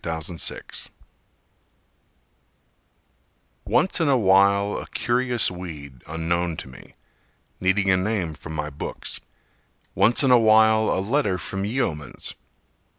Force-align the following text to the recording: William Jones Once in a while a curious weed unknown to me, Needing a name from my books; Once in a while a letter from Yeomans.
William 0.03 0.35
Jones 0.37 0.89
Once 3.65 3.99
in 4.01 4.09
a 4.09 4.17
while 4.17 4.79
a 4.79 4.87
curious 4.87 5.51
weed 5.51 6.01
unknown 6.07 6.57
to 6.57 6.67
me, 6.67 6.95
Needing 7.59 7.91
a 7.91 7.97
name 7.97 8.33
from 8.33 8.55
my 8.55 8.71
books; 8.71 9.19
Once 9.93 10.23
in 10.23 10.31
a 10.31 10.39
while 10.39 10.89
a 10.89 10.97
letter 11.05 11.37
from 11.37 11.65
Yeomans. 11.65 12.33